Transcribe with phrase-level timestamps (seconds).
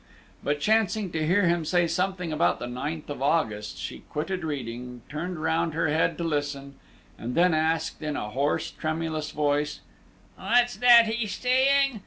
[0.43, 5.03] But chancing to hear him say something about the 9th of August, she quitted reading,
[5.09, 6.73] turned round her head to listen,
[7.19, 9.81] and then asked, in a hoarse, tremulous voice:
[10.37, 11.99] "What's that he's saying?